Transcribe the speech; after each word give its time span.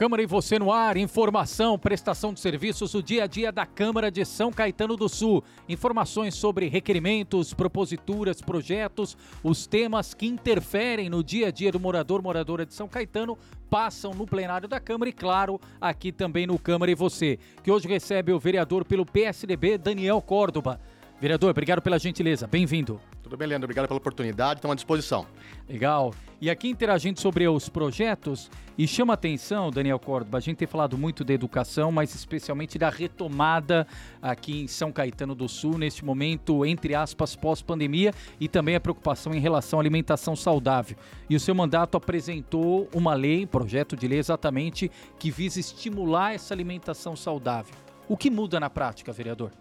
Câmara 0.00 0.22
e 0.22 0.26
você 0.26 0.58
no 0.58 0.72
ar, 0.72 0.96
informação, 0.96 1.78
prestação 1.78 2.32
de 2.32 2.40
serviços, 2.40 2.94
o 2.94 3.02
dia 3.02 3.24
a 3.24 3.26
dia 3.26 3.52
da 3.52 3.66
Câmara 3.66 4.10
de 4.10 4.24
São 4.24 4.50
Caetano 4.50 4.96
do 4.96 5.10
Sul. 5.10 5.44
Informações 5.68 6.34
sobre 6.34 6.68
requerimentos, 6.68 7.52
proposituras, 7.52 8.40
projetos, 8.40 9.14
os 9.44 9.66
temas 9.66 10.14
que 10.14 10.24
interferem 10.26 11.10
no 11.10 11.22
dia 11.22 11.48
a 11.48 11.50
dia 11.50 11.70
do 11.70 11.78
morador, 11.78 12.22
moradora 12.22 12.64
de 12.64 12.72
São 12.72 12.88
Caetano, 12.88 13.36
passam 13.68 14.14
no 14.14 14.26
plenário 14.26 14.66
da 14.66 14.80
Câmara 14.80 15.10
e, 15.10 15.12
claro, 15.12 15.60
aqui 15.78 16.10
também 16.10 16.46
no 16.46 16.58
Câmara 16.58 16.90
e 16.90 16.94
você, 16.94 17.38
que 17.62 17.70
hoje 17.70 17.86
recebe 17.86 18.32
o 18.32 18.40
vereador 18.40 18.86
pelo 18.86 19.04
PSDB, 19.04 19.76
Daniel 19.76 20.22
Córdoba. 20.22 20.80
Vereador, 21.20 21.50
obrigado 21.50 21.82
pela 21.82 21.98
gentileza, 21.98 22.46
bem-vindo. 22.46 22.98
Tudo 23.22 23.36
bem, 23.36 23.46
Leandro? 23.46 23.66
Obrigado 23.66 23.86
pela 23.86 23.98
oportunidade, 23.98 24.58
estamos 24.58 24.72
à 24.72 24.76
disposição. 24.76 25.26
Legal. 25.68 26.12
E 26.40 26.48
aqui 26.48 26.68
interagindo 26.68 27.20
sobre 27.20 27.46
os 27.46 27.68
projetos, 27.68 28.50
e 28.78 28.88
chama 28.88 29.12
atenção, 29.12 29.70
Daniel 29.70 29.98
Córdoba, 29.98 30.38
a 30.38 30.40
gente 30.40 30.56
tem 30.56 30.66
falado 30.66 30.96
muito 30.96 31.22
da 31.22 31.34
educação, 31.34 31.92
mas 31.92 32.14
especialmente 32.14 32.78
da 32.78 32.88
retomada 32.88 33.86
aqui 34.22 34.62
em 34.62 34.66
São 34.66 34.90
Caetano 34.90 35.34
do 35.34 35.48
Sul, 35.50 35.76
neste 35.76 36.02
momento, 36.02 36.64
entre 36.64 36.94
aspas, 36.94 37.36
pós-pandemia, 37.36 38.14
e 38.40 38.48
também 38.48 38.74
a 38.74 38.80
preocupação 38.80 39.34
em 39.34 39.38
relação 39.38 39.78
à 39.78 39.82
alimentação 39.82 40.34
saudável. 40.34 40.96
E 41.28 41.36
o 41.36 41.40
seu 41.40 41.54
mandato 41.54 41.98
apresentou 41.98 42.88
uma 42.94 43.12
lei, 43.12 43.46
projeto 43.46 43.94
de 43.94 44.08
lei 44.08 44.18
exatamente, 44.18 44.90
que 45.18 45.30
visa 45.30 45.60
estimular 45.60 46.32
essa 46.32 46.54
alimentação 46.54 47.14
saudável. 47.14 47.74
O 48.08 48.16
que 48.16 48.30
muda 48.30 48.58
na 48.58 48.70
prática, 48.70 49.12
vereador? 49.12 49.52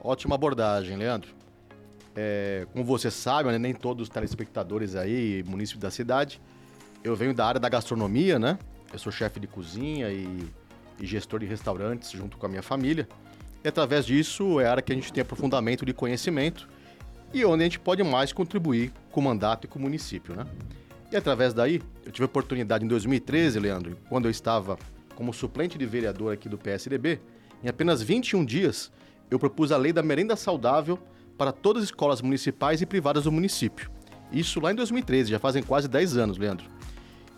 Ótima 0.00 0.34
abordagem, 0.34 0.96
Leandro. 0.98 1.37
É, 2.20 2.66
como 2.72 2.84
você 2.84 3.12
sabe, 3.12 3.48
né, 3.52 3.60
nem 3.60 3.72
todos 3.72 4.02
os 4.02 4.08
telespectadores 4.08 4.96
aí, 4.96 5.44
município 5.46 5.80
da 5.80 5.88
cidade, 5.88 6.40
eu 7.04 7.14
venho 7.14 7.32
da 7.32 7.46
área 7.46 7.60
da 7.60 7.68
gastronomia, 7.68 8.40
né? 8.40 8.58
Eu 8.92 8.98
sou 8.98 9.12
chefe 9.12 9.38
de 9.38 9.46
cozinha 9.46 10.10
e, 10.10 10.26
e, 10.98 11.06
gestor 11.06 11.38
de 11.38 11.46
restaurantes 11.46 12.10
junto 12.10 12.36
com 12.36 12.44
a 12.44 12.48
minha 12.48 12.60
família. 12.60 13.08
E 13.62 13.68
através 13.68 14.04
disso 14.04 14.58
é 14.58 14.66
a 14.66 14.72
área 14.72 14.82
que 14.82 14.90
a 14.90 14.96
gente 14.96 15.12
tem 15.12 15.22
aprofundamento 15.22 15.86
de 15.86 15.92
conhecimento 15.92 16.68
e 17.32 17.44
onde 17.44 17.62
a 17.62 17.66
gente 17.66 17.78
pode 17.78 18.02
mais 18.02 18.32
contribuir 18.32 18.92
com 19.12 19.20
o 19.20 19.22
mandato 19.22 19.66
e 19.66 19.68
com 19.68 19.78
o 19.78 19.82
município, 19.82 20.34
né? 20.34 20.44
E 21.12 21.16
através 21.16 21.54
daí, 21.54 21.80
eu 22.04 22.10
tive 22.10 22.24
a 22.24 22.26
oportunidade 22.26 22.84
em 22.84 22.88
2013, 22.88 23.60
Leandro, 23.60 23.96
quando 24.08 24.24
eu 24.24 24.30
estava 24.32 24.76
como 25.14 25.32
suplente 25.32 25.78
de 25.78 25.86
vereador 25.86 26.34
aqui 26.34 26.48
do 26.48 26.58
PSDB, 26.58 27.20
em 27.62 27.68
apenas 27.68 28.02
21 28.02 28.44
dias, 28.44 28.90
eu 29.30 29.38
propus 29.38 29.70
a 29.70 29.76
lei 29.76 29.92
da 29.92 30.02
merenda 30.02 30.34
saudável 30.34 30.98
para 31.38 31.52
todas 31.52 31.84
as 31.84 31.88
escolas 31.90 32.20
municipais 32.20 32.82
e 32.82 32.86
privadas 32.86 33.24
do 33.24 33.32
município. 33.32 33.88
Isso 34.32 34.60
lá 34.60 34.72
em 34.72 34.74
2013, 34.74 35.30
já 35.30 35.38
fazem 35.38 35.62
quase 35.62 35.88
10 35.88 36.16
anos, 36.16 36.36
Leandro. 36.36 36.66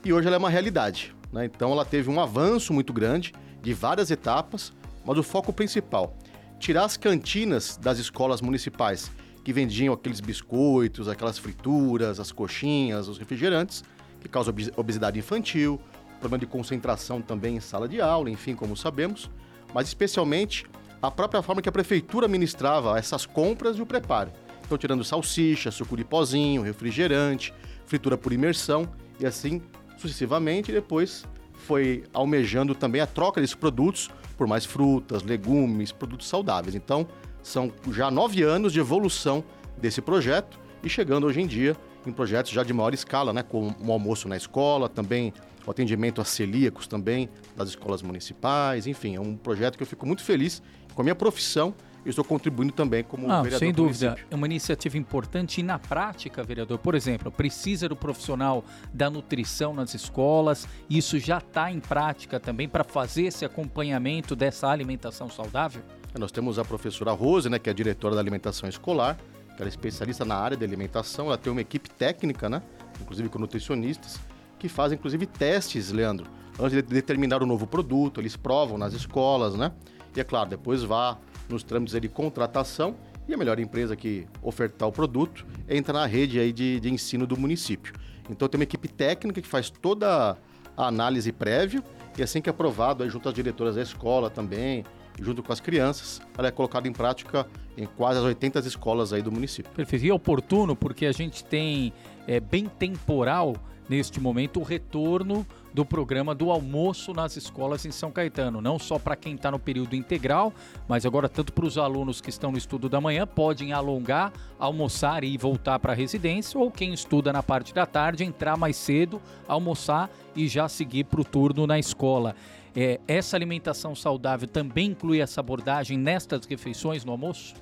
E 0.04 0.12
hoje 0.12 0.26
ela 0.26 0.36
é 0.36 0.38
uma 0.38 0.48
realidade. 0.48 1.14
Né? 1.30 1.44
Então 1.44 1.70
ela 1.70 1.84
teve 1.84 2.10
um 2.10 2.18
avanço 2.18 2.72
muito 2.72 2.92
grande 2.92 3.32
de 3.62 3.74
várias 3.74 4.10
etapas, 4.10 4.72
mas 5.04 5.18
o 5.18 5.22
foco 5.22 5.52
principal, 5.52 6.16
tirar 6.58 6.84
as 6.84 6.96
cantinas 6.96 7.76
das 7.76 7.98
escolas 7.98 8.40
municipais 8.40 9.10
que 9.44 9.52
vendiam 9.52 9.94
aqueles 9.94 10.20
biscoitos, 10.20 11.08
aquelas 11.08 11.38
frituras, 11.38 12.18
as 12.18 12.32
coxinhas, 12.32 13.06
os 13.06 13.18
refrigerantes, 13.18 13.84
que 14.20 14.28
causam 14.28 14.54
obesidade 14.76 15.18
infantil, 15.18 15.80
problema 16.18 16.38
de 16.38 16.46
concentração 16.46 17.22
também 17.22 17.56
em 17.56 17.60
sala 17.60 17.88
de 17.88 18.00
aula, 18.00 18.30
enfim, 18.30 18.54
como 18.54 18.76
sabemos, 18.76 19.30
mas 19.72 19.88
especialmente 19.88 20.66
a 21.02 21.10
própria 21.10 21.42
forma 21.42 21.62
que 21.62 21.68
a 21.68 21.72
prefeitura 21.72 22.26
administrava 22.26 22.98
essas 22.98 23.24
compras 23.24 23.76
e 23.76 23.82
o 23.82 23.86
preparo. 23.86 24.30
Então, 24.64 24.76
tirando 24.76 25.02
salsicha, 25.02 25.70
suco 25.70 25.96
de 25.96 26.04
pozinho, 26.04 26.62
refrigerante, 26.62 27.52
fritura 27.86 28.16
por 28.16 28.32
imersão 28.32 28.88
e 29.18 29.26
assim 29.26 29.60
sucessivamente. 29.96 30.70
Depois 30.70 31.24
foi 31.52 32.04
almejando 32.12 32.74
também 32.74 33.00
a 33.00 33.06
troca 33.06 33.40
desses 33.40 33.56
produtos 33.56 34.10
por 34.36 34.46
mais 34.46 34.64
frutas, 34.64 35.22
legumes, 35.22 35.92
produtos 35.92 36.28
saudáveis. 36.28 36.74
Então, 36.74 37.06
são 37.42 37.72
já 37.90 38.10
nove 38.10 38.42
anos 38.42 38.72
de 38.72 38.80
evolução 38.80 39.42
desse 39.76 40.00
projeto 40.00 40.58
e 40.82 40.88
chegando 40.88 41.26
hoje 41.26 41.40
em 41.40 41.46
dia 41.46 41.76
em 42.06 42.12
projetos 42.12 42.50
já 42.50 42.62
de 42.62 42.72
maior 42.72 42.94
escala, 42.94 43.32
né, 43.32 43.42
como 43.42 43.74
o 43.78 43.92
almoço 43.92 44.28
na 44.28 44.36
escola, 44.36 44.88
também 44.88 45.34
o 45.66 45.70
atendimento 45.70 46.20
a 46.20 46.24
celíacos 46.24 46.86
também 46.86 47.28
das 47.54 47.68
escolas 47.70 48.00
municipais, 48.00 48.86
enfim, 48.86 49.16
é 49.16 49.20
um 49.20 49.36
projeto 49.36 49.76
que 49.76 49.82
eu 49.82 49.86
fico 49.86 50.06
muito 50.06 50.22
feliz 50.22 50.62
com 50.94 51.02
a 51.02 51.04
minha 51.04 51.14
profissão 51.14 51.74
eu 52.04 52.10
estou 52.10 52.24
contribuindo 52.24 52.72
também 52.72 53.04
como 53.04 53.26
Não, 53.26 53.42
vereador. 53.42 53.58
Sem 53.58 53.72
dúvida, 53.72 54.16
é 54.30 54.34
uma 54.34 54.46
iniciativa 54.46 54.96
importante 54.96 55.60
e 55.60 55.62
na 55.62 55.78
prática, 55.78 56.42
vereador, 56.42 56.78
por 56.78 56.94
exemplo, 56.94 57.30
precisa 57.30 57.88
do 57.88 57.96
profissional 57.96 58.64
da 58.92 59.10
nutrição 59.10 59.74
nas 59.74 59.94
escolas, 59.94 60.66
isso 60.88 61.18
já 61.18 61.38
está 61.38 61.70
em 61.70 61.80
prática 61.80 62.40
também 62.40 62.68
para 62.68 62.84
fazer 62.84 63.24
esse 63.24 63.44
acompanhamento 63.44 64.34
dessa 64.34 64.68
alimentação 64.68 65.28
saudável? 65.28 65.82
Nós 66.18 66.32
temos 66.32 66.58
a 66.58 66.64
professora 66.64 67.12
Rose, 67.12 67.48
né, 67.48 67.58
que 67.58 67.68
é 67.68 67.72
a 67.72 67.74
diretora 67.74 68.14
da 68.14 68.20
alimentação 68.20 68.68
escolar, 68.68 69.16
que 69.54 69.62
ela 69.62 69.66
é 69.66 69.68
especialista 69.68 70.24
na 70.24 70.36
área 70.36 70.56
de 70.56 70.64
alimentação, 70.64 71.26
ela 71.26 71.38
tem 71.38 71.52
uma 71.52 71.60
equipe 71.60 71.90
técnica, 71.90 72.48
né, 72.48 72.62
inclusive 73.00 73.28
com 73.28 73.38
nutricionistas, 73.38 74.18
que 74.58 74.68
fazem 74.68 74.96
inclusive 74.96 75.26
testes, 75.26 75.92
Leandro, 75.92 76.26
antes 76.60 76.72
de 76.72 76.82
determinar 76.82 77.42
o 77.42 77.46
novo 77.46 77.66
produto, 77.66 78.20
eles 78.20 78.36
provam 78.36 78.76
nas 78.76 78.92
escolas, 78.92 79.54
né? 79.54 79.72
E 80.14 80.20
é 80.20 80.24
claro, 80.24 80.50
depois 80.50 80.82
vá 80.82 81.18
nos 81.48 81.62
trâmites 81.62 81.98
de 82.00 82.08
contratação 82.08 82.96
e 83.28 83.34
a 83.34 83.36
melhor 83.36 83.58
empresa 83.58 83.96
que 83.96 84.26
ofertar 84.42 84.88
o 84.88 84.92
produto 84.92 85.46
entra 85.68 85.92
na 85.92 86.06
rede 86.06 86.38
aí 86.38 86.52
de, 86.52 86.80
de 86.80 86.92
ensino 86.92 87.26
do 87.26 87.38
município. 87.38 87.94
Então 88.28 88.48
tem 88.48 88.58
uma 88.58 88.64
equipe 88.64 88.88
técnica 88.88 89.40
que 89.40 89.48
faz 89.48 89.70
toda 89.70 90.36
a 90.76 90.86
análise 90.86 91.32
prévia 91.32 91.82
e 92.18 92.22
assim 92.22 92.40
que 92.40 92.48
é 92.48 92.52
aprovado, 92.52 93.02
aí, 93.02 93.08
junto 93.08 93.28
às 93.28 93.34
diretoras 93.34 93.76
da 93.76 93.82
escola 93.82 94.28
também, 94.28 94.84
junto 95.20 95.42
com 95.42 95.52
as 95.52 95.60
crianças, 95.60 96.20
ela 96.36 96.48
é 96.48 96.50
colocada 96.50 96.88
em 96.88 96.92
prática 96.92 97.46
em 97.76 97.86
quase 97.86 98.18
as 98.18 98.24
80 98.24 98.58
escolas 98.60 99.12
aí 99.12 99.22
do 99.22 99.30
município. 99.30 99.70
Perfeito. 99.72 100.04
E 100.04 100.10
é 100.10 100.14
oportuno 100.14 100.74
porque 100.74 101.06
a 101.06 101.12
gente 101.12 101.44
tem 101.44 101.92
é, 102.26 102.40
bem 102.40 102.66
temporal 102.66 103.56
neste 103.88 104.20
momento 104.20 104.60
o 104.60 104.62
retorno 104.62 105.46
do 105.72 105.84
programa 105.84 106.34
do 106.34 106.50
almoço 106.50 107.12
nas 107.12 107.36
escolas 107.36 107.84
em 107.84 107.90
São 107.90 108.10
Caetano, 108.10 108.60
não 108.60 108.78
só 108.78 108.98
para 108.98 109.16
quem 109.16 109.34
está 109.34 109.50
no 109.50 109.58
período 109.58 109.94
integral, 109.94 110.52
mas 110.88 111.06
agora 111.06 111.28
tanto 111.28 111.52
para 111.52 111.64
os 111.64 111.78
alunos 111.78 112.20
que 112.20 112.30
estão 112.30 112.50
no 112.50 112.58
estudo 112.58 112.88
da 112.88 113.00
manhã 113.00 113.26
podem 113.26 113.72
alongar, 113.72 114.32
almoçar 114.58 115.24
e 115.24 115.36
voltar 115.36 115.78
para 115.78 115.92
a 115.92 115.96
residência, 115.96 116.58
ou 116.58 116.70
quem 116.70 116.92
estuda 116.92 117.32
na 117.32 117.42
parte 117.42 117.72
da 117.72 117.86
tarde 117.86 118.24
entrar 118.24 118.56
mais 118.56 118.76
cedo, 118.76 119.20
almoçar 119.46 120.10
e 120.34 120.48
já 120.48 120.68
seguir 120.68 121.04
para 121.04 121.20
o 121.20 121.24
turno 121.24 121.66
na 121.66 121.78
escola. 121.78 122.34
É, 122.74 123.00
essa 123.08 123.36
alimentação 123.36 123.94
saudável 123.94 124.46
também 124.46 124.90
inclui 124.90 125.20
essa 125.20 125.40
abordagem 125.40 125.98
nestas 125.98 126.46
refeições 126.46 127.04
no 127.04 127.12
almoço? 127.12 127.54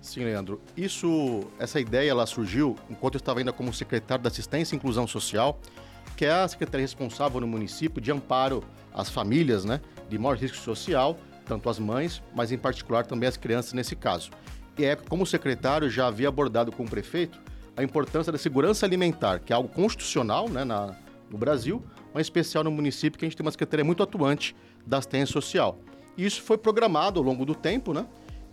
Sim, 0.00 0.24
Leandro. 0.24 0.60
Isso, 0.76 1.44
essa 1.58 1.80
ideia 1.80 2.10
ela 2.10 2.26
surgiu 2.26 2.76
enquanto 2.90 3.14
eu 3.14 3.18
estava 3.18 3.38
ainda 3.38 3.52
como 3.52 3.72
secretário 3.72 4.22
da 4.22 4.28
Assistência 4.28 4.74
e 4.74 4.76
Inclusão 4.76 5.06
Social, 5.06 5.58
que 6.16 6.24
é 6.24 6.32
a 6.32 6.48
secretaria 6.48 6.84
responsável 6.84 7.40
no 7.40 7.46
município 7.46 8.00
de 8.00 8.10
amparo 8.10 8.62
às 8.92 9.08
famílias, 9.08 9.64
né, 9.64 9.80
de 10.08 10.18
maior 10.18 10.36
risco 10.36 10.56
social, 10.58 11.18
tanto 11.44 11.68
as 11.68 11.78
mães, 11.78 12.22
mas 12.34 12.52
em 12.52 12.58
particular 12.58 13.06
também 13.06 13.28
as 13.28 13.36
crianças 13.36 13.72
nesse 13.72 13.96
caso. 13.96 14.30
E 14.78 14.84
é 14.84 14.96
como 14.96 15.26
secretário 15.26 15.88
já 15.90 16.06
havia 16.06 16.28
abordado 16.28 16.72
com 16.72 16.84
o 16.84 16.88
prefeito 16.88 17.40
a 17.76 17.82
importância 17.82 18.30
da 18.30 18.38
segurança 18.38 18.84
alimentar, 18.84 19.40
que 19.40 19.52
é 19.52 19.56
algo 19.56 19.68
constitucional, 19.68 20.48
né, 20.48 20.64
na, 20.64 20.94
no 21.30 21.38
Brasil, 21.38 21.82
mas 22.12 22.26
especial 22.26 22.62
no 22.62 22.70
município 22.70 23.18
que 23.18 23.24
a 23.24 23.28
gente 23.28 23.36
tem 23.36 23.44
uma 23.44 23.50
secretaria 23.50 23.84
muito 23.84 24.02
atuante 24.02 24.54
da 24.86 24.98
assistência 24.98 25.32
social. 25.32 25.78
E 26.16 26.26
isso 26.26 26.42
foi 26.42 26.58
programado 26.58 27.18
ao 27.18 27.24
longo 27.24 27.46
do 27.46 27.54
tempo, 27.54 27.94
né? 27.94 28.06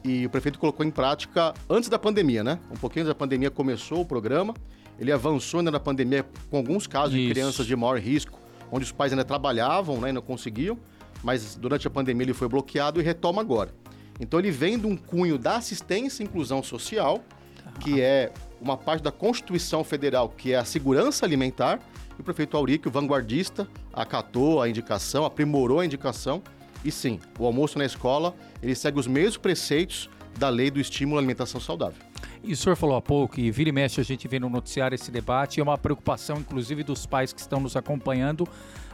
e 0.04 0.26
o 0.26 0.30
prefeito 0.30 0.60
colocou 0.60 0.86
em 0.86 0.92
prática 0.92 1.54
antes 1.70 1.90
da 1.90 2.00
pandemia, 2.00 2.44
né? 2.44 2.60
Um 2.72 2.76
pouquinho 2.76 3.04
antes 3.04 3.10
da 3.10 3.16
pandemia 3.16 3.52
começou 3.52 4.02
o 4.02 4.06
programa. 4.06 4.54
Ele 5.00 5.12
avançou 5.12 5.60
ainda 5.60 5.72
na 5.72 5.80
pandemia 5.80 6.25
com 6.50 6.57
alguns 6.57 6.86
casos 6.88 7.16
Isso. 7.16 7.28
de 7.28 7.30
crianças 7.31 7.66
de 7.66 7.75
maior 7.75 7.98
risco, 8.00 8.40
onde 8.72 8.86
os 8.86 8.92
pais 8.92 9.12
ainda 9.12 9.24
trabalhavam 9.24 10.00
né, 10.00 10.10
e 10.10 10.13
não 10.13 10.22
conseguiam, 10.22 10.78
mas 11.24 11.56
durante 11.56 11.88
a 11.88 11.90
pandemia 11.90 12.25
ele 12.25 12.34
foi 12.34 12.48
bloqueado 12.48 13.00
e 13.00 13.04
retoma 13.04 13.42
agora. 13.42 13.74
Então 14.19 14.40
ele 14.40 14.51
vem 14.51 14.78
de 14.78 14.86
um 14.86 14.98
cunho 14.98 15.38
da 15.38 15.56
assistência 15.56 16.22
e 16.22 16.25
inclusão 16.25 16.62
social, 16.62 17.24
que 17.80 18.01
é 18.01 18.31
uma 18.60 18.75
parte 18.75 19.01
da 19.01 19.12
Constituição 19.12 19.84
Federal, 19.84 20.30
que 20.30 20.51
é 20.51 20.57
a 20.57 20.66
segurança 20.66 21.25
alimentar, 21.25 21.80
e 22.18 22.22
o 22.22 22.24
prefeito 22.24 22.57
Auríquio, 22.57 22.92
vanguardista, 22.92 23.68
acatou 23.94 24.62
a 24.62 24.68
indicação, 24.68 25.24
aprimorou 25.24 25.80
a 25.80 25.86
indicação 25.86 26.44
e 26.84 26.92
sim, 26.92 27.19
o 27.38 27.45
almoço 27.45 27.78
na 27.78 27.86
escola, 27.86 28.36
ele 28.62 28.75
segue 28.75 29.00
os 29.00 29.07
mesmos 29.07 29.38
preceitos 29.38 30.10
da 30.38 30.50
lei 30.50 30.72
do 30.72 30.80
estímulo 30.80 31.18
à 31.18 31.19
alimentação 31.19 31.60
saudável. 31.60 32.09
E 32.44 32.54
o 32.54 32.58
senhor 32.58 32.76
falou 32.76 32.96
há 32.96 33.02
pouco, 33.02 33.40
e 33.40 33.52
vira 33.52 33.70
e 33.70 33.72
mexe 33.72 34.00
a 34.00 34.04
gente 34.04 34.28
vê 34.28 34.40
no 34.40 34.50
noticiário 34.50 34.96
esse 34.96 35.12
debate, 35.12 35.60
é 35.60 35.64
uma 35.64 35.78
preocupação 35.78 36.38
inclusive 36.38 36.84
dos 36.84 37.06
pais 37.06 37.34
que 37.34 37.42
estão 37.42 37.60
nos 37.60 37.76
acompanhando, 37.76 38.48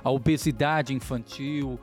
a 0.05 0.11
obesidade 0.11 0.93
infantil, 0.93 1.79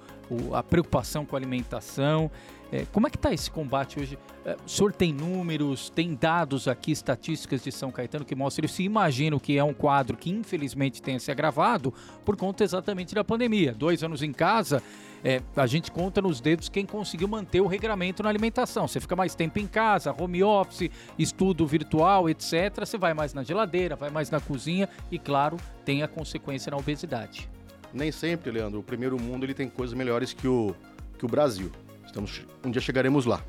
a 0.55 0.63
preocupação 0.63 1.27
com 1.27 1.35
a 1.35 1.39
alimentação. 1.39 2.31
É, 2.71 2.87
como 2.91 3.07
é 3.07 3.11
que 3.11 3.17
está 3.17 3.35
esse 3.35 3.51
combate 3.51 4.01
hoje? 4.01 4.19
É, 4.47 4.57
o 4.65 4.69
senhor 4.69 4.93
tem 4.93 5.13
números, 5.13 5.91
tem 5.91 6.15
dados 6.15 6.69
aqui, 6.69 6.93
estatísticas 6.93 7.63
de 7.63 7.73
São 7.73 7.91
Caetano 7.91 8.25
que 8.25 8.35
mostram 8.35 8.65
isso. 8.65 8.81
Imagino 8.81 9.41
que 9.41 9.59
é 9.59 9.65
um 9.65 9.75
quadro 9.75 10.17
que 10.17 10.31
infelizmente 10.31 11.03
tenha 11.03 11.19
se 11.19 11.33
agravado 11.33 11.93
por 12.25 12.37
conta 12.37 12.63
exatamente 12.63 13.13
da 13.13 13.25
pandemia. 13.25 13.75
Dois 13.75 14.05
anos 14.05 14.23
em 14.23 14.33
casa, 14.33 14.81
é, 15.25 15.43
a 15.55 15.67
gente 15.67 15.91
conta 15.91 16.23
nos 16.23 16.41
dedos 16.41 16.69
quem 16.69 16.87
conseguiu 16.87 17.27
manter 17.27 17.61
o 17.61 17.67
regramento 17.67 18.23
na 18.23 18.29
alimentação. 18.29 18.87
Você 18.87 19.01
fica 19.01 19.17
mais 19.17 19.35
tempo 19.35 19.59
em 19.59 19.67
casa, 19.67 20.15
home 20.17 20.45
office, 20.45 20.91
estudo 21.19 21.67
virtual, 21.67 22.31
etc. 22.31 22.73
Você 22.79 22.97
vai 22.97 23.13
mais 23.15 23.35
na 23.35 23.43
geladeira, 23.43 23.97
vai 23.97 24.11
mais 24.11 24.31
na 24.31 24.41
cozinha 24.41 24.89
e, 25.11 25.19
claro, 25.19 25.57
tem 25.85 26.05
a 26.05 26.09
consequência 26.09 26.71
na 26.71 26.77
obesidade. 26.77 27.51
Nem 27.93 28.11
sempre, 28.11 28.51
Leandro. 28.51 28.81
O 28.81 28.83
primeiro 28.83 29.21
mundo 29.21 29.45
ele 29.45 29.55
tem 29.55 29.69
coisas 29.69 29.95
melhores 29.95 30.33
que 30.33 30.49
o, 30.49 30.75
que 31.19 31.25
o 31.25 31.29
Brasil. 31.29 31.71
Estamos, 32.05 32.43
um 32.65 32.71
dia 32.71 32.81
chegaremos 32.81 33.27
lá. 33.27 33.43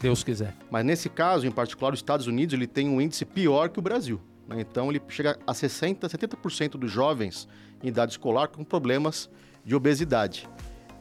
Deus 0.00 0.22
quiser. 0.22 0.54
Mas 0.70 0.84
nesse 0.84 1.08
caso, 1.08 1.46
em 1.46 1.50
particular, 1.50 1.92
os 1.92 1.98
Estados 1.98 2.26
Unidos 2.26 2.52
ele 2.52 2.66
tem 2.66 2.88
um 2.88 3.00
índice 3.00 3.24
pior 3.24 3.68
que 3.68 3.78
o 3.78 3.82
Brasil. 3.82 4.20
Né? 4.46 4.60
Então 4.60 4.90
ele 4.90 5.00
chega 5.08 5.38
a 5.46 5.52
60%, 5.52 6.00
70% 6.00 6.70
dos 6.70 6.90
jovens 6.90 7.48
em 7.82 7.88
idade 7.88 8.12
escolar 8.12 8.48
com 8.48 8.64
problemas 8.64 9.30
de 9.64 9.74
obesidade. 9.74 10.48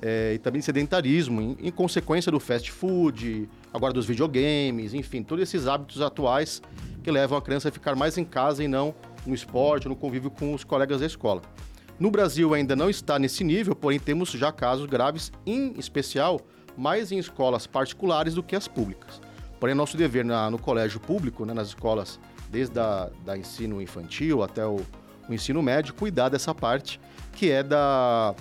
É, 0.01 0.33
e 0.33 0.37
também 0.37 0.61
sedentarismo, 0.61 1.41
em, 1.41 1.57
em, 1.61 1.71
consequência 1.71 2.29
do 2.29 2.37
fast 2.37 2.69
food, 2.69 3.49
agora 3.73 3.93
dos 3.93 4.05
videogames, 4.05 4.93
enfim, 4.93 5.23
todos 5.23 5.43
esses 5.43 5.65
hábitos 5.65 6.01
atuais 6.01 6.61
que 7.01 7.09
levam 7.09 7.37
a 7.37 7.41
criança 7.41 7.69
a 7.69 7.71
ficar 7.71 7.95
mais 7.95 8.17
em 8.17 8.25
casa 8.25 8.61
e 8.61 8.67
não 8.67 8.93
no 9.25 9.33
esporte, 9.33 9.87
no 9.87 9.95
convívio 9.95 10.29
com 10.29 10.53
os 10.53 10.65
colegas 10.65 10.99
da 10.99 11.05
escola. 11.05 11.41
No 11.99 12.09
Brasil 12.09 12.53
ainda 12.53 12.75
não 12.75 12.89
está 12.89 13.19
nesse 13.19 13.43
nível, 13.43 13.75
porém 13.75 13.99
temos 13.99 14.29
já 14.31 14.51
casos 14.51 14.85
graves, 14.85 15.31
em 15.45 15.73
especial 15.77 16.41
mais 16.75 17.11
em 17.11 17.19
escolas 17.19 17.67
particulares 17.67 18.33
do 18.33 18.43
que 18.43 18.55
as 18.55 18.67
públicas. 18.67 19.21
Porém, 19.59 19.75
nosso 19.75 19.95
dever 19.95 20.25
na, 20.25 20.49
no 20.49 20.57
colégio 20.57 20.99
público, 20.99 21.45
né, 21.45 21.53
nas 21.53 21.69
escolas, 21.69 22.19
desde 22.49 22.79
a, 22.79 23.09
da 23.23 23.37
ensino 23.37 23.81
infantil 23.81 24.43
até 24.43 24.65
o, 24.65 24.81
o 25.29 25.33
ensino 25.33 25.61
médio, 25.61 25.93
cuidar 25.93 26.29
dessa 26.29 26.53
parte 26.53 26.99
que 27.31 27.49
é 27.49 27.63
da, 27.63 28.35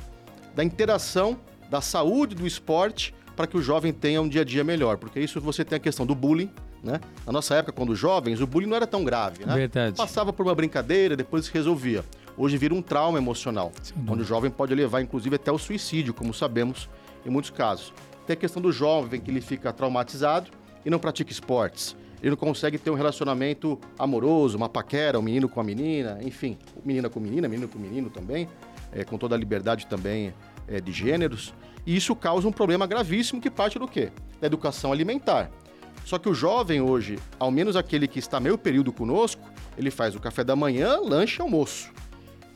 da 0.54 0.64
interação 0.64 1.38
da 1.70 1.80
saúde 1.80 2.34
do 2.34 2.46
esporte 2.46 3.14
para 3.36 3.46
que 3.46 3.56
o 3.56 3.62
jovem 3.62 3.92
tenha 3.92 4.20
um 4.20 4.28
dia 4.28 4.42
a 4.42 4.44
dia 4.44 4.64
melhor. 4.64 4.98
Porque 4.98 5.20
isso 5.20 5.40
você 5.40 5.64
tem 5.64 5.76
a 5.76 5.80
questão 5.80 6.04
do 6.04 6.14
bullying, 6.14 6.50
né? 6.82 7.00
Na 7.24 7.32
nossa 7.32 7.54
época, 7.54 7.72
quando 7.72 7.94
jovens, 7.94 8.40
o 8.40 8.46
bullying 8.46 8.66
não 8.66 8.76
era 8.76 8.86
tão 8.86 9.04
grave, 9.04 9.46
né? 9.46 9.54
Verdade. 9.54 9.96
Passava 9.96 10.32
por 10.32 10.44
uma 10.44 10.54
brincadeira, 10.54 11.16
depois 11.16 11.46
se 11.46 11.52
resolvia. 11.52 12.04
Hoje 12.36 12.56
vira 12.56 12.74
um 12.74 12.80
trauma 12.80 13.18
emocional, 13.18 13.72
onde 14.08 14.22
o 14.22 14.24
jovem 14.24 14.50
pode 14.50 14.74
levar, 14.74 15.02
inclusive, 15.02 15.36
até 15.36 15.52
o 15.52 15.58
suicídio, 15.58 16.14
como 16.14 16.32
sabemos 16.32 16.88
em 17.26 17.30
muitos 17.30 17.50
casos. 17.50 17.92
Tem 18.26 18.34
a 18.34 18.36
questão 18.36 18.62
do 18.62 18.72
jovem 18.72 19.20
que 19.20 19.30
ele 19.30 19.40
fica 19.40 19.72
traumatizado 19.72 20.50
e 20.84 20.90
não 20.90 20.98
pratica 20.98 21.30
esportes. 21.30 21.96
Ele 22.20 22.30
não 22.30 22.36
consegue 22.36 22.78
ter 22.78 22.90
um 22.90 22.94
relacionamento 22.94 23.78
amoroso, 23.98 24.56
uma 24.56 24.68
paquera, 24.68 25.18
um 25.18 25.22
menino 25.22 25.48
com 25.48 25.60
a 25.60 25.64
menina, 25.64 26.18
enfim, 26.22 26.56
menina 26.84 27.10
com 27.10 27.18
menina, 27.18 27.48
menino 27.48 27.68
com 27.68 27.78
menino 27.78 28.08
também, 28.08 28.48
é, 28.92 29.04
com 29.04 29.18
toda 29.18 29.34
a 29.34 29.38
liberdade 29.38 29.86
também 29.86 30.32
é, 30.68 30.80
de 30.80 30.92
gêneros. 30.92 31.52
E 31.84 31.96
isso 31.96 32.14
causa 32.14 32.46
um 32.46 32.52
problema 32.52 32.86
gravíssimo 32.86 33.40
que 33.40 33.50
parte 33.50 33.78
do 33.78 33.88
quê? 33.88 34.10
Da 34.40 34.46
educação 34.46 34.92
alimentar. 34.92 35.50
Só 36.04 36.16
que 36.18 36.28
o 36.28 36.34
jovem 36.34 36.80
hoje, 36.80 37.18
ao 37.38 37.50
menos 37.50 37.76
aquele 37.76 38.06
que 38.06 38.18
está 38.18 38.40
meio 38.40 38.56
período 38.56 38.92
conosco, 38.92 39.42
ele 39.76 39.90
faz 39.90 40.14
o 40.14 40.20
café 40.20 40.44
da 40.44 40.54
manhã, 40.54 40.98
lanche 41.00 41.40
e 41.40 41.42
almoço. 41.42 41.90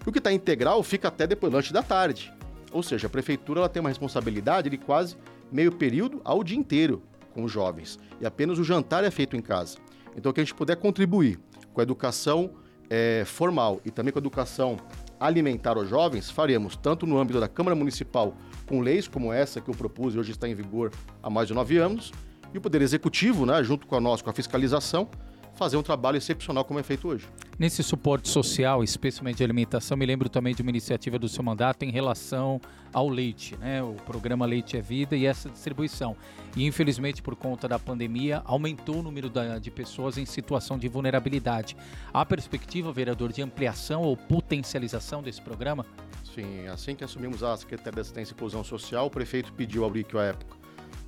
E 0.06 0.08
o 0.08 0.12
que 0.12 0.18
está 0.18 0.32
integral 0.32 0.82
fica 0.84 1.08
até 1.08 1.26
depois 1.26 1.50
do 1.50 1.56
lanche 1.56 1.72
da 1.72 1.82
tarde. 1.82 2.32
Ou 2.70 2.82
seja, 2.82 3.08
a 3.08 3.10
prefeitura 3.10 3.60
ela 3.60 3.68
tem 3.68 3.80
uma 3.80 3.88
responsabilidade 3.88 4.70
de 4.70 4.78
quase 4.78 5.16
meio 5.50 5.72
período 5.72 6.20
ao 6.24 6.44
dia 6.44 6.56
inteiro 6.56 7.02
com 7.34 7.42
os 7.42 7.50
jovens. 7.50 7.98
E 8.20 8.26
apenas 8.26 8.58
o 8.58 8.64
jantar 8.64 9.02
é 9.02 9.10
feito 9.10 9.36
em 9.36 9.42
casa. 9.42 9.78
Então, 10.16 10.32
que 10.32 10.40
a 10.40 10.44
gente 10.44 10.54
puder 10.54 10.76
contribuir 10.76 11.38
com 11.74 11.80
a 11.80 11.82
educação 11.82 12.52
é, 12.88 13.24
formal 13.26 13.80
e 13.84 13.90
também 13.90 14.12
com 14.12 14.18
a 14.18 14.22
educação 14.22 14.76
alimentar 15.18 15.76
aos 15.76 15.88
jovens, 15.88 16.30
faremos 16.30 16.76
tanto 16.76 17.06
no 17.06 17.18
âmbito 17.18 17.40
da 17.40 17.48
Câmara 17.48 17.74
Municipal, 17.74 18.36
com 18.66 18.80
leis 18.80 19.08
como 19.08 19.32
essa 19.32 19.60
que 19.60 19.68
eu 19.68 19.74
propus 19.74 20.14
e 20.14 20.18
hoje 20.18 20.30
está 20.30 20.48
em 20.48 20.54
vigor 20.54 20.92
há 21.22 21.28
mais 21.28 21.48
de 21.48 21.54
nove 21.54 21.78
anos, 21.78 22.12
e 22.52 22.58
o 22.58 22.60
Poder 22.60 22.80
Executivo, 22.80 23.44
né, 23.44 23.62
junto 23.64 23.86
conosco, 23.86 24.24
com 24.24 24.30
a 24.30 24.34
fiscalização, 24.34 25.08
fazer 25.56 25.76
um 25.76 25.82
trabalho 25.82 26.16
excepcional 26.16 26.64
como 26.64 26.78
é 26.78 26.82
feito 26.82 27.08
hoje. 27.08 27.26
Nesse 27.58 27.82
suporte 27.82 28.28
social, 28.28 28.84
especialmente 28.84 29.38
de 29.38 29.44
alimentação, 29.44 29.96
me 29.96 30.04
lembro 30.04 30.28
também 30.28 30.54
de 30.54 30.60
uma 30.60 30.70
iniciativa 30.70 31.18
do 31.18 31.28
seu 31.28 31.42
mandato 31.42 31.84
em 31.84 31.90
relação 31.90 32.60
ao 32.92 33.08
leite, 33.08 33.56
né? 33.56 33.82
O 33.82 33.94
programa 33.94 34.44
Leite 34.44 34.76
é 34.76 34.80
Vida 34.82 35.16
e 35.16 35.24
essa 35.24 35.48
distribuição. 35.48 36.14
E 36.54 36.66
infelizmente, 36.66 37.22
por 37.22 37.34
conta 37.34 37.66
da 37.66 37.78
pandemia, 37.78 38.42
aumentou 38.44 38.96
o 39.00 39.02
número 39.02 39.30
de 39.60 39.70
pessoas 39.70 40.18
em 40.18 40.26
situação 40.26 40.78
de 40.78 40.88
vulnerabilidade. 40.88 41.76
Há 42.12 42.24
perspectiva, 42.26 42.92
vereador, 42.92 43.32
de 43.32 43.40
ampliação 43.40 44.02
ou 44.02 44.16
potencialização 44.16 45.22
desse 45.22 45.40
programa? 45.40 45.86
Sim, 46.34 46.66
assim 46.66 46.94
que 46.94 47.02
assumimos 47.02 47.42
a 47.42 47.56
Secretaria 47.56 47.92
de 47.92 48.00
Assistência 48.00 48.32
e 48.32 48.34
Inclusão 48.34 48.62
Social, 48.62 49.06
o 49.06 49.10
prefeito 49.10 49.52
pediu 49.54 49.84
ao 49.84 49.90
BRIC 49.90 50.16
à 50.18 50.24
época 50.24 50.56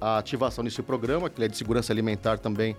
a 0.01 0.19
ativação 0.19 0.63
desse 0.65 0.83
programa, 0.83 1.29
que 1.29 1.43
é 1.43 1.49
de 1.49 1.57
segurança 1.57 1.93
alimentar 1.93 2.39
também 2.39 2.77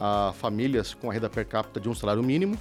a 0.00 0.32
famílias 0.34 0.94
com 0.94 1.10
a 1.10 1.14
renda 1.14 1.28
per 1.28 1.46
capita 1.46 1.80
de 1.80 1.88
um 1.88 1.94
salário 1.94 2.22
mínimo. 2.22 2.56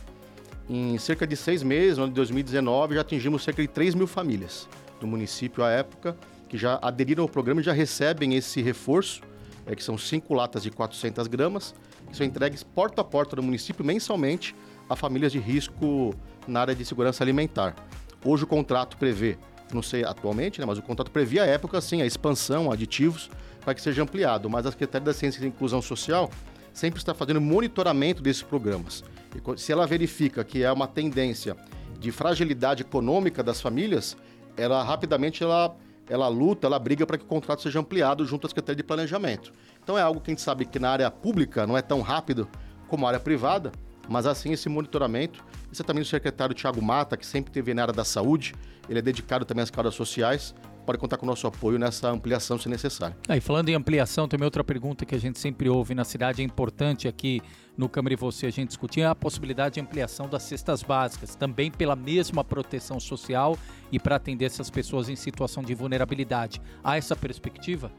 Em 0.69 0.97
cerca 0.97 1.27
de 1.27 1.35
seis 1.35 1.61
meses, 1.61 1.97
no 1.97 2.05
ano 2.05 2.11
de 2.11 2.15
2019, 2.15 2.95
já 2.95 3.01
atingimos 3.01 3.43
cerca 3.43 3.61
de 3.61 3.67
3 3.67 3.93
mil 3.93 4.07
famílias 4.07 4.67
do 4.99 5.05
município 5.05 5.63
à 5.63 5.69
época 5.69 6.17
que 6.47 6.57
já 6.57 6.79
aderiram 6.81 7.23
ao 7.23 7.29
programa 7.29 7.61
e 7.61 7.63
já 7.63 7.73
recebem 7.73 8.35
esse 8.35 8.61
reforço, 8.61 9.21
é, 9.65 9.75
que 9.75 9.83
são 9.83 9.97
cinco 9.97 10.33
latas 10.33 10.63
de 10.63 10.71
400 10.71 11.27
gramas, 11.27 11.73
que 12.09 12.15
são 12.15 12.25
entregues 12.25 12.63
porta 12.63 13.01
a 13.01 13.03
porta 13.03 13.35
no 13.35 13.43
município 13.43 13.83
mensalmente 13.83 14.55
a 14.89 14.95
famílias 14.95 15.31
de 15.31 15.39
risco 15.39 16.13
na 16.47 16.61
área 16.61 16.75
de 16.75 16.85
segurança 16.85 17.23
alimentar. 17.23 17.75
Hoje 18.23 18.43
o 18.43 18.47
contrato 18.47 18.97
prevê, 18.97 19.37
não 19.73 19.81
sei 19.81 20.03
atualmente, 20.03 20.59
né, 20.59 20.65
mas 20.65 20.77
o 20.77 20.81
contrato 20.81 21.11
previa 21.11 21.43
à 21.43 21.45
época, 21.45 21.81
sim, 21.81 22.01
a 22.01 22.05
expansão, 22.05 22.71
aditivos, 22.71 23.29
para 23.61 23.73
que 23.73 23.81
seja 23.81 24.03
ampliado. 24.03 24.49
Mas 24.49 24.65
a 24.65 24.71
Secretaria 24.71 25.05
da 25.05 25.13
Ciência 25.13 25.43
e 25.43 25.47
Inclusão 25.47 25.81
Social 25.81 26.29
sempre 26.75 26.99
está 26.99 27.13
fazendo 27.13 27.39
monitoramento 27.39 28.21
desses 28.21 28.43
programas. 28.43 29.01
E 29.33 29.59
se 29.59 29.71
ela 29.71 29.87
verifica 29.87 30.43
que 30.43 30.61
é 30.61 30.71
uma 30.71 30.87
tendência 30.87 31.55
de 31.97 32.11
fragilidade 32.11 32.81
econômica 32.83 33.41
das 33.41 33.61
famílias, 33.61 34.17
ela 34.57 34.83
rapidamente 34.83 35.41
ela, 35.41 35.73
ela 36.09 36.27
luta, 36.27 36.67
ela 36.67 36.77
briga 36.77 37.05
para 37.05 37.17
que 37.17 37.23
o 37.23 37.27
contrato 37.27 37.61
seja 37.61 37.79
ampliado 37.79 38.25
junto 38.25 38.45
à 38.45 38.49
Secretaria 38.49 38.75
de 38.75 38.83
Planejamento. 38.83 39.53
Então 39.81 39.97
é 39.97 40.01
algo 40.01 40.19
que 40.19 40.29
a 40.29 40.33
gente 40.33 40.41
sabe 40.41 40.65
que 40.65 40.77
na 40.77 40.89
área 40.89 41.09
pública 41.09 41.65
não 41.65 41.77
é 41.77 41.81
tão 41.81 42.01
rápido 42.01 42.47
como 42.89 43.05
a 43.05 43.09
área 43.09 43.19
privada, 43.21 43.71
mas 44.09 44.27
assim 44.27 44.51
esse 44.51 44.67
monitoramento, 44.67 45.45
isso 45.71 45.81
é 45.81 45.85
também 45.85 46.03
o 46.03 46.05
secretário 46.05 46.53
Tiago 46.53 46.81
Mata, 46.81 47.15
que 47.15 47.25
sempre 47.25 47.53
teve 47.53 47.73
na 47.73 47.83
área 47.83 47.93
da 47.93 48.03
saúde, 48.03 48.53
ele 48.89 48.99
é 48.99 49.01
dedicado 49.01 49.45
também 49.45 49.63
às 49.63 49.71
causas 49.71 49.95
sociais, 49.95 50.53
pode 50.85 50.99
contar 50.99 51.17
com 51.17 51.25
o 51.25 51.29
nosso 51.29 51.47
apoio 51.47 51.79
nessa 51.79 52.09
ampliação 52.09 52.57
se 52.57 52.69
necessário. 52.69 53.15
Ah, 53.27 53.35
e 53.35 53.41
falando 53.41 53.69
em 53.69 53.73
ampliação, 53.73 54.27
também 54.27 54.45
outra 54.45 54.63
pergunta 54.63 55.05
que 55.05 55.15
a 55.15 55.19
gente 55.19 55.39
sempre 55.39 55.67
ouve 55.67 55.95
na 55.95 56.05
cidade, 56.05 56.41
é 56.41 56.45
importante 56.45 57.07
aqui 57.07 57.41
no 57.75 57.89
Câmara 57.89 58.13
e 58.13 58.17
Você 58.17 58.45
a 58.45 58.51
gente 58.51 58.69
discutir, 58.69 59.01
é 59.01 59.07
a 59.07 59.15
possibilidade 59.15 59.75
de 59.75 59.81
ampliação 59.81 60.29
das 60.29 60.43
cestas 60.43 60.83
básicas, 60.83 61.35
também 61.35 61.69
pela 61.71 61.95
mesma 61.95 62.43
proteção 62.43 62.99
social 62.99 63.57
e 63.91 63.99
para 63.99 64.15
atender 64.15 64.45
essas 64.45 64.69
pessoas 64.69 65.09
em 65.09 65.15
situação 65.15 65.63
de 65.63 65.73
vulnerabilidade. 65.73 66.61
Há 66.83 66.97
essa 66.97 67.15
perspectiva? 67.15 67.91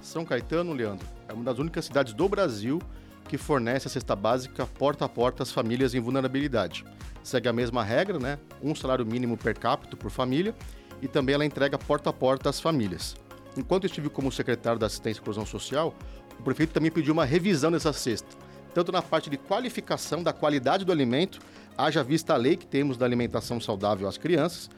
São 0.00 0.24
Caetano, 0.24 0.72
Leandro, 0.72 1.06
é 1.28 1.32
uma 1.32 1.44
das 1.44 1.58
únicas 1.58 1.84
cidades 1.84 2.12
do 2.12 2.28
Brasil 2.28 2.80
que 3.28 3.38
fornece 3.38 3.86
a 3.86 3.90
cesta 3.90 4.16
básica 4.16 4.66
porta 4.66 5.04
a 5.04 5.08
porta 5.08 5.42
às 5.42 5.52
famílias 5.52 5.94
em 5.94 6.00
vulnerabilidade. 6.00 6.84
Segue 7.22 7.48
a 7.48 7.52
mesma 7.52 7.84
regra, 7.84 8.18
né? 8.18 8.38
Um 8.60 8.74
salário 8.74 9.06
mínimo 9.06 9.36
per 9.36 9.56
capita 9.56 9.96
por 9.96 10.10
família 10.10 10.54
e 11.02 11.08
também 11.08 11.34
ela 11.34 11.44
entrega 11.44 11.76
porta 11.76 12.10
a 12.10 12.12
porta 12.12 12.48
às 12.48 12.60
famílias. 12.60 13.16
Enquanto 13.56 13.84
estive 13.84 14.08
como 14.08 14.30
secretário 14.30 14.78
da 14.78 14.86
Assistência 14.86 15.18
e 15.18 15.20
Inclusão 15.20 15.44
Social, 15.44 15.94
o 16.38 16.42
prefeito 16.42 16.72
também 16.72 16.90
pediu 16.90 17.12
uma 17.12 17.24
revisão 17.24 17.70
dessa 17.70 17.92
cesta, 17.92 18.28
tanto 18.72 18.92
na 18.92 19.02
parte 19.02 19.28
de 19.28 19.36
qualificação 19.36 20.22
da 20.22 20.32
qualidade 20.32 20.84
do 20.84 20.92
alimento, 20.92 21.40
haja 21.76 22.02
vista 22.02 22.32
a 22.32 22.36
lei 22.36 22.56
que 22.56 22.66
temos 22.66 22.96
da 22.96 23.04
alimentação 23.04 23.60
saudável 23.60 24.08
às 24.08 24.16
crianças, 24.16 24.70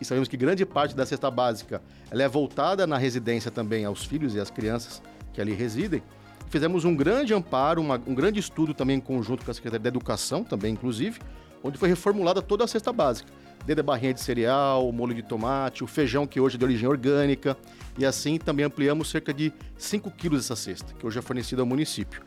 e 0.00 0.04
sabemos 0.04 0.28
que 0.28 0.36
grande 0.36 0.64
parte 0.64 0.96
da 0.96 1.04
cesta 1.04 1.30
básica 1.30 1.82
ela 2.10 2.22
é 2.22 2.28
voltada 2.28 2.86
na 2.86 2.96
residência 2.96 3.50
também 3.50 3.84
aos 3.84 4.04
filhos 4.04 4.34
e 4.34 4.40
às 4.40 4.50
crianças 4.50 5.02
que 5.32 5.40
ali 5.40 5.52
residem. 5.52 6.02
Fizemos 6.48 6.84
um 6.84 6.94
grande 6.94 7.32
amparo, 7.32 7.80
uma, 7.80 8.00
um 8.06 8.14
grande 8.14 8.40
estudo 8.40 8.74
também 8.74 8.96
em 8.96 9.00
conjunto 9.00 9.44
com 9.44 9.50
a 9.50 9.54
Secretaria 9.54 9.82
da 9.82 9.88
Educação, 9.88 10.42
também 10.42 10.72
inclusive, 10.72 11.20
onde 11.62 11.78
foi 11.78 11.88
reformulada 11.88 12.42
toda 12.42 12.64
a 12.64 12.66
cesta 12.66 12.92
básica 12.92 13.30
desde 13.64 13.80
a 13.80 13.82
barrinha 13.82 14.14
de 14.14 14.20
cereal, 14.20 14.88
o 14.88 14.92
molho 14.92 15.14
de 15.14 15.22
tomate, 15.22 15.84
o 15.84 15.86
feijão 15.86 16.26
que 16.26 16.40
hoje 16.40 16.56
é 16.56 16.58
de 16.58 16.64
origem 16.64 16.88
orgânica, 16.88 17.56
e 17.98 18.04
assim 18.04 18.38
também 18.38 18.64
ampliamos 18.64 19.10
cerca 19.10 19.32
de 19.32 19.52
5 19.76 20.10
quilos 20.12 20.40
dessa 20.40 20.56
cesta, 20.56 20.92
que 20.94 21.06
hoje 21.06 21.18
é 21.18 21.22
fornecida 21.22 21.62
ao 21.62 21.66
município. 21.66 22.22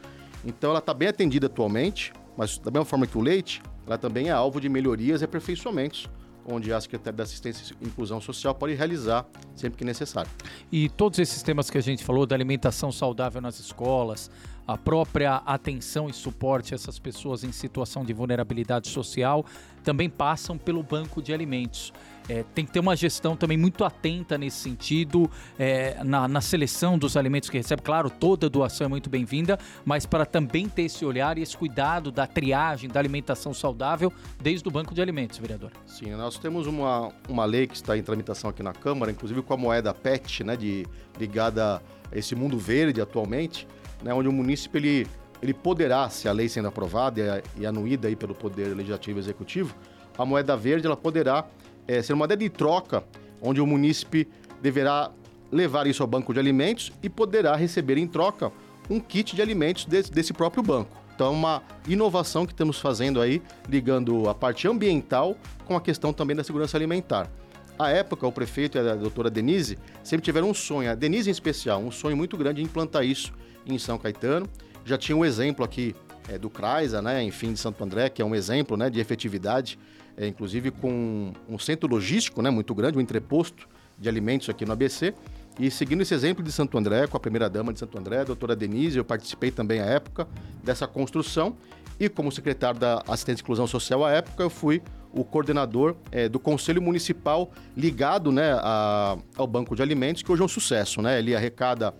Então 0.46 0.70
ela 0.70 0.80
está 0.80 0.94
bem 0.94 1.08
atendida 1.08 1.48
atualmente, 1.48 2.14
mas 2.38 2.58
da 2.58 2.70
mesma 2.72 2.86
forma 2.86 3.08
que 3.08 3.18
o 3.18 3.22
leite, 3.22 3.62
ela 3.86 3.98
também 3.98 4.30
é 4.30 4.32
alvo 4.32 4.60
de 4.60 4.70
melhorias 4.70 5.22
e 5.22 5.26
aperfeiçoamentos, 5.26 6.08
onde 6.46 6.72
a 6.72 6.80
Secretaria 6.80 7.18
da 7.18 7.24
Assistência 7.24 7.76
e 7.82 7.88
Inclusão 7.88 8.22
Social 8.22 8.54
pode 8.54 8.74
realizar 8.74 9.26
sempre 9.56 9.78
que 9.78 9.86
necessário. 9.86 10.30
E 10.72 10.90
todos 10.90 11.20
esses 11.20 11.42
temas 11.42 11.70
que 11.70 11.78
a 11.78 11.82
gente 11.82 12.04
falou, 12.04 12.26
da 12.26 12.36
alimentação 12.36 12.92
saudável 12.92 13.42
nas 13.42 13.60
escolas, 13.60 14.30
a 14.68 14.78
própria 14.78 15.38
atenção 15.38 16.10
e 16.10 16.14
suporte 16.14 16.74
a 16.74 16.76
essas 16.76 16.98
pessoas 16.98 17.44
em 17.44 17.52
situação 17.52 18.04
de 18.04 18.14
vulnerabilidade 18.14 18.90
social, 18.90 19.46
também 19.84 20.10
passam 20.10 20.58
pelo 20.58 20.82
banco 20.82 21.22
de 21.22 21.34
alimentos. 21.34 21.94
É, 22.28 22.44
tem 22.56 22.66
que 22.66 22.72
ter 22.72 22.80
uma 22.80 22.96
gestão 22.96 23.36
também 23.36 23.58
muito 23.58 23.84
atenta 23.84 24.38
nesse 24.38 24.58
sentido, 24.58 25.30
é, 25.60 26.04
na, 26.04 26.28
na, 26.28 26.42
seleção 26.42 26.98
dos 26.98 27.16
alimentos 27.16 27.50
que 27.50 27.58
recebe. 27.58 27.82
Claro, 27.82 28.10
toda 28.10 28.50
doação 28.50 28.86
é 28.86 28.88
muito 28.88 29.10
bem-vinda, 29.10 29.60
mas 29.84 30.06
para 30.06 30.26
também 30.26 30.68
ter 30.68 30.84
esse 30.84 31.06
olhar 31.06 31.38
e 31.38 31.42
esse 31.42 31.56
cuidado 31.56 32.12
da 32.12 32.26
triagem, 32.26 32.90
da 32.90 33.00
alimentação 33.00 33.54
saudável, 33.54 34.12
desde 34.42 34.68
o 34.68 34.72
banco 34.72 34.94
de 34.94 35.02
alimentos, 35.02 35.38
vereador. 35.38 35.72
Sim, 35.86 36.12
nós 36.12 36.38
temos 36.40 36.66
uma, 36.66 37.12
uma 37.30 37.46
lei 37.46 37.68
que 37.68 37.76
está 37.76 37.98
em 37.98 38.02
tramitação 38.02 38.50
aqui 38.50 38.64
na 38.64 38.74
Câmara, 38.74 39.12
inclusive 39.12 39.42
com 39.42 39.54
a 39.54 39.58
moeda 39.58 39.94
PET, 39.94 40.44
né, 40.44 40.56
de, 40.56 40.86
ligada 41.20 41.82
a 42.12 42.18
esse 42.18 42.36
mundo 42.36 42.58
verde 42.58 43.02
atualmente, 43.02 43.68
né, 44.04 44.14
onde 44.14 44.28
o 44.28 44.32
município 44.32 44.80
ele, 44.80 45.08
ele 45.42 45.54
poderá, 45.54 46.10
se 46.10 46.28
a 46.28 46.32
lei 46.32 46.50
sendo 46.50 46.68
aprovada 46.68 47.44
e, 47.56 47.62
e 47.62 47.66
anuída 47.66 48.08
aí 48.08 48.16
pelo 48.16 48.34
Poder 48.34 48.76
Legislativo 48.76 49.20
e 49.20 49.22
Executivo, 49.22 49.76
a 50.18 50.26
moeda 50.26 50.56
verde 50.56 50.88
ela 50.88 50.96
poderá 50.96 51.46
é, 51.88 52.02
ser 52.02 52.14
uma 52.14 52.28
de 52.28 52.50
troca, 52.50 53.04
onde 53.42 53.62
o 53.62 53.68
munícipe 53.68 54.28
deverá 54.62 55.12
levar 55.52 55.88
isso 55.88 56.02
ao 56.02 56.08
banco 56.08 56.34
de 56.34 56.40
alimentos 56.40 56.92
e 57.02 57.10
poderá 57.10 57.56
receber 57.56 57.98
em 57.98 58.08
troca 58.08 58.52
um 58.90 59.00
kit 59.00 59.36
de 59.36 59.42
alimentos 59.42 59.86
desse, 59.86 60.12
desse 60.12 60.34
próprio 60.34 60.64
banco. 60.64 61.06
Então, 61.16 61.32
uma 61.32 61.64
inovação 61.88 62.46
que 62.46 62.52
estamos 62.52 62.80
fazendo 62.80 63.22
aí, 63.22 63.42
ligando 63.70 64.28
a 64.28 64.36
parte 64.36 64.68
ambiental 64.68 65.38
com 65.64 65.76
a 65.76 65.82
questão 65.82 66.12
também 66.12 66.36
da 66.36 66.44
segurança 66.44 66.76
alimentar. 66.76 67.32
À 67.80 67.90
época, 67.90 68.28
o 68.28 68.32
prefeito 68.32 68.78
e 68.78 68.82
a 68.82 68.96
doutora 68.96 69.30
Denise 69.30 69.78
sempre 70.04 70.24
tiveram 70.24 70.50
um 70.50 70.54
sonho, 70.54 70.92
a 70.92 70.96
Denise 70.96 71.30
em 71.30 71.32
especial, 71.32 71.80
um 71.80 71.92
sonho 71.92 72.18
muito 72.18 72.36
grande 72.38 72.62
de 72.62 72.68
implantar 72.68 73.06
isso 73.06 73.34
em 73.66 73.78
São 73.78 73.98
Caetano. 73.98 74.48
Já 74.84 74.98
tinha 74.98 75.16
um 75.16 75.26
exemplo 75.26 75.64
aqui 75.64 75.96
é, 76.30 76.38
do 76.38 76.50
CRAISA, 76.50 77.02
né, 77.02 77.24
enfim, 77.24 77.54
de 77.54 77.60
Santo 77.60 77.84
André, 77.84 78.10
que 78.10 78.22
é 78.22 78.26
um 78.26 78.36
exemplo 78.36 78.76
né, 78.76 78.90
de 78.90 79.00
efetividade, 79.00 79.80
é, 80.18 80.28
inclusive 80.28 80.72
com 80.72 81.34
um 81.48 81.60
centro 81.60 81.90
logístico 81.90 82.42
né, 82.42 82.50
muito 82.50 82.74
grande, 82.74 82.98
um 82.98 83.02
entreposto 83.02 83.68
de 83.98 84.10
alimentos 84.10 84.50
aqui 84.50 84.66
no 84.66 84.74
ABC. 84.74 85.14
E 85.60 85.72
seguindo 85.72 86.02
esse 86.02 86.14
exemplo 86.14 86.44
de 86.44 86.52
Santo 86.52 86.78
André, 86.78 87.08
com 87.08 87.16
a 87.16 87.20
primeira-dama 87.20 87.72
de 87.72 87.80
Santo 87.80 87.98
André, 87.98 88.20
a 88.20 88.24
doutora 88.24 88.56
Denise, 88.56 88.98
eu 88.98 89.06
participei 89.06 89.52
também 89.52 89.80
à 89.80 89.86
época 89.86 90.28
dessa 90.64 90.86
construção. 90.86 91.56
E 91.98 92.10
como 92.10 92.30
secretário 92.32 92.80
da 92.80 93.02
Assistência 93.08 93.42
e 93.42 93.44
Inclusão 93.44 93.66
Social 93.66 94.04
à 94.04 94.12
época, 94.12 94.44
eu 94.44 94.50
fui 94.50 94.82
o 95.14 95.24
coordenador 95.24 95.96
é, 96.12 96.28
do 96.28 96.40
Conselho 96.40 96.82
Municipal 96.82 97.50
ligado 97.76 98.34
né, 98.34 98.52
a, 98.52 99.18
ao 99.38 99.48
Banco 99.48 99.74
de 99.76 99.82
Alimentos, 99.82 100.22
que 100.22 100.30
hoje 100.30 100.42
é 100.42 100.46
um 100.46 100.50
sucesso. 100.50 101.02
Né? 101.02 101.20
Ele 101.20 101.34
arrecada 101.34 101.94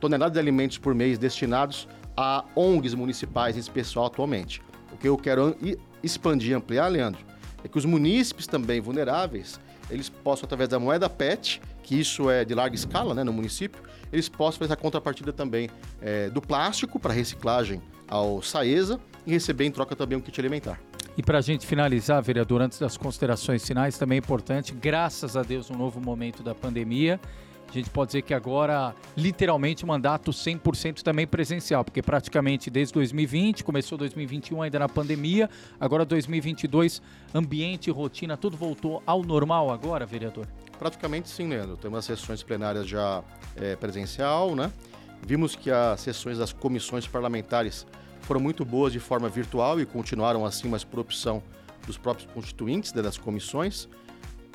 toneladas 0.00 0.32
de 0.32 0.38
alimentos 0.38 0.78
por 0.78 0.94
mês 0.94 1.18
destinados 1.18 1.86
a 2.16 2.44
ONGs 2.56 2.94
municipais, 2.94 3.56
em 3.56 3.60
especial 3.60 4.06
atualmente. 4.06 4.62
O 4.90 4.96
que 4.96 5.06
eu 5.06 5.18
quero 5.18 5.54
expandir, 6.02 6.56
ampliar, 6.56 6.88
Leandro, 6.88 7.20
é 7.64 7.68
que 7.68 7.78
os 7.78 7.84
munícipes 7.84 8.46
também 8.46 8.80
vulneráveis, 8.80 9.60
eles 9.90 10.08
possam, 10.08 10.44
através 10.46 10.68
da 10.68 10.78
moeda 10.78 11.08
PET, 11.08 11.60
que 11.82 11.98
isso 11.98 12.30
é 12.30 12.44
de 12.44 12.54
larga 12.54 12.74
escala 12.74 13.14
né, 13.14 13.24
no 13.24 13.32
município, 13.32 13.82
eles 14.12 14.28
possam 14.28 14.60
fazer 14.60 14.74
a 14.74 14.76
contrapartida 14.76 15.32
também 15.32 15.68
é, 16.00 16.28
do 16.30 16.40
plástico 16.40 16.98
para 16.98 17.12
reciclagem 17.12 17.80
ao 18.08 18.42
Saesa 18.42 19.00
e 19.26 19.32
receber 19.32 19.64
em 19.64 19.70
troca 19.70 19.96
também 19.96 20.16
um 20.16 20.20
kit 20.20 20.38
alimentar. 20.40 20.78
E 21.16 21.22
para 21.22 21.38
a 21.38 21.40
gente 21.42 21.66
finalizar, 21.66 22.22
vereador, 22.22 22.62
antes 22.62 22.78
das 22.78 22.96
considerações 22.96 23.66
finais, 23.66 23.98
também 23.98 24.16
é 24.16 24.18
importante, 24.18 24.72
graças 24.72 25.36
a 25.36 25.42
Deus, 25.42 25.70
um 25.70 25.76
novo 25.76 26.00
momento 26.00 26.42
da 26.42 26.54
pandemia, 26.54 27.20
a 27.78 27.82
gente 27.82 27.90
pode 27.90 28.08
dizer 28.08 28.22
que 28.22 28.34
agora, 28.34 28.94
literalmente, 29.16 29.86
mandato 29.86 30.30
100% 30.30 31.02
também 31.02 31.26
presencial, 31.26 31.82
porque 31.84 32.02
praticamente 32.02 32.70
desde 32.70 32.92
2020, 32.94 33.64
começou 33.64 33.96
2021 33.96 34.62
ainda 34.62 34.78
na 34.78 34.88
pandemia, 34.88 35.48
agora 35.80 36.04
2022, 36.04 37.00
ambiente, 37.34 37.90
rotina, 37.90 38.36
tudo 38.36 38.56
voltou 38.56 39.02
ao 39.06 39.22
normal 39.22 39.70
agora, 39.70 40.04
vereador? 40.04 40.46
Praticamente 40.78 41.30
sim, 41.30 41.48
Leandro. 41.48 41.76
Temos 41.76 41.98
as 42.00 42.04
sessões 42.04 42.42
plenárias 42.42 42.86
já 42.86 43.22
é, 43.56 43.74
presencial, 43.76 44.54
né? 44.54 44.70
Vimos 45.26 45.54
que 45.54 45.70
as 45.70 46.00
sessões 46.00 46.38
das 46.38 46.52
comissões 46.52 47.06
parlamentares 47.06 47.86
foram 48.20 48.40
muito 48.40 48.64
boas 48.64 48.92
de 48.92 49.00
forma 49.00 49.28
virtual 49.28 49.80
e 49.80 49.86
continuaram 49.86 50.44
assim, 50.44 50.68
mas 50.68 50.84
por 50.84 50.98
opção 50.98 51.42
dos 51.86 51.96
próprios 51.96 52.30
constituintes 52.32 52.92
né, 52.92 53.02
das 53.02 53.16
comissões 53.16 53.88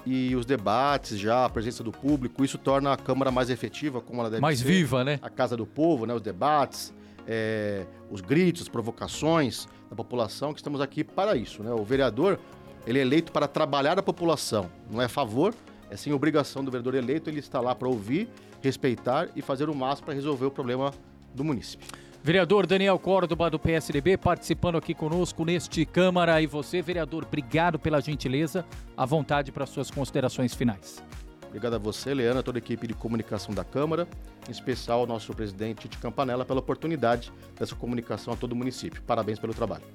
e 0.07 0.35
os 0.37 0.45
debates 0.45 1.19
já, 1.19 1.43
a 1.43 1.49
presença 1.49 1.83
do 1.83 1.91
público, 1.91 2.45
isso 2.45 2.57
torna 2.57 2.93
a 2.93 2.97
Câmara 2.97 3.29
mais 3.29 3.49
efetiva, 3.49 3.99
como 3.99 4.21
ela 4.21 4.29
deve 4.29 4.41
mais 4.41 4.59
ser. 4.59 4.63
Mais 4.63 4.77
viva, 4.77 5.03
né? 5.03 5.19
A 5.21 5.29
Casa 5.29 5.57
do 5.57 5.65
Povo, 5.65 6.05
né? 6.05 6.13
Os 6.13 6.21
debates, 6.21 6.93
é, 7.27 7.85
os 8.09 8.21
gritos, 8.21 8.61
as 8.61 8.69
provocações 8.69 9.67
da 9.89 9.95
população, 9.97 10.53
que 10.53 10.61
estamos 10.61 10.79
aqui 10.79 11.03
para 11.03 11.35
isso, 11.35 11.61
né? 11.61 11.73
O 11.73 11.83
vereador, 11.83 12.39
ele 12.85 12.99
é 12.99 13.01
eleito 13.01 13.33
para 13.33 13.49
trabalhar 13.49 13.99
a 13.99 14.01
população, 14.01 14.71
não 14.89 15.01
é 15.01 15.05
a 15.05 15.09
favor, 15.09 15.53
é 15.89 15.97
sim 15.97 16.13
obrigação 16.13 16.63
do 16.63 16.71
vereador 16.71 16.95
eleito, 16.95 17.29
ele 17.29 17.39
está 17.39 17.59
lá 17.59 17.75
para 17.75 17.89
ouvir, 17.89 18.29
respeitar 18.61 19.27
e 19.35 19.41
fazer 19.41 19.69
o 19.69 19.75
máximo 19.75 20.05
para 20.05 20.13
resolver 20.13 20.45
o 20.45 20.51
problema 20.51 20.93
do 21.35 21.43
município. 21.43 21.85
Vereador 22.27 22.67
Daniel 22.67 22.99
Córdoba, 22.99 23.49
do 23.49 23.57
PSDB, 23.57 24.17
participando 24.17 24.77
aqui 24.77 24.93
conosco 24.93 25.45
neste 25.45 25.85
Câmara. 25.85 26.41
E 26.41 26.45
você, 26.45 26.81
vereador, 26.81 27.23
obrigado 27.23 27.79
pela 27.79 28.01
gentileza. 28.01 28.65
À 28.97 29.05
vontade 29.05 29.49
para 29.49 29.65
suas 29.65 29.89
considerações 29.89 30.53
finais. 30.53 31.01
Obrigado 31.45 31.75
a 31.75 31.77
você, 31.77 32.13
Leana, 32.13 32.43
toda 32.43 32.57
a 32.57 32.59
equipe 32.59 32.85
de 32.85 32.93
comunicação 32.93 33.55
da 33.55 33.63
Câmara, 33.63 34.05
em 34.45 34.51
especial 34.51 34.99
ao 34.99 35.07
nosso 35.07 35.33
presidente 35.33 35.83
Tite 35.83 35.99
Campanella, 35.99 36.43
pela 36.43 36.59
oportunidade 36.59 37.31
dessa 37.57 37.75
comunicação 37.75 38.33
a 38.33 38.35
todo 38.35 38.51
o 38.51 38.55
município. 38.57 39.01
Parabéns 39.03 39.39
pelo 39.39 39.53
trabalho. 39.53 39.85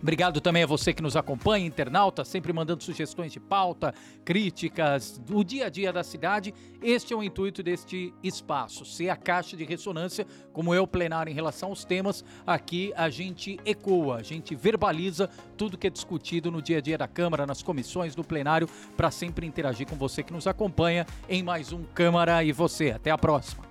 Obrigado 0.00 0.40
também 0.40 0.62
a 0.62 0.66
você 0.66 0.92
que 0.92 1.02
nos 1.02 1.16
acompanha, 1.16 1.66
internauta, 1.66 2.24
sempre 2.24 2.52
mandando 2.52 2.82
sugestões 2.82 3.32
de 3.32 3.40
pauta, 3.40 3.94
críticas 4.24 5.18
do 5.18 5.42
dia 5.42 5.66
a 5.66 5.68
dia 5.68 5.92
da 5.92 6.04
cidade. 6.04 6.54
Este 6.82 7.12
é 7.12 7.16
o 7.16 7.22
intuito 7.22 7.62
deste 7.62 8.12
espaço, 8.22 8.84
ser 8.84 9.08
a 9.08 9.16
caixa 9.16 9.56
de 9.56 9.64
ressonância, 9.64 10.26
como 10.52 10.74
é 10.74 10.80
o 10.80 10.86
plenário 10.86 11.30
em 11.30 11.34
relação 11.34 11.70
aos 11.70 11.84
temas. 11.84 12.24
Aqui 12.46 12.92
a 12.94 13.08
gente 13.08 13.58
ecoa, 13.64 14.16
a 14.16 14.22
gente 14.22 14.54
verbaliza 14.54 15.30
tudo 15.56 15.78
que 15.78 15.86
é 15.86 15.90
discutido 15.90 16.50
no 16.50 16.60
dia 16.60 16.78
a 16.78 16.80
dia 16.80 16.98
da 16.98 17.08
Câmara, 17.08 17.46
nas 17.46 17.62
comissões, 17.62 18.14
do 18.14 18.22
plenário, 18.22 18.68
para 18.96 19.10
sempre 19.10 19.46
interagir 19.46 19.88
com 19.88 19.96
você 19.96 20.22
que 20.22 20.32
nos 20.32 20.46
acompanha 20.46 21.06
em 21.28 21.42
mais 21.42 21.72
um 21.72 21.82
Câmara 21.82 22.44
e 22.44 22.52
você. 22.52 22.90
Até 22.90 23.10
a 23.10 23.18
próxima. 23.18 23.65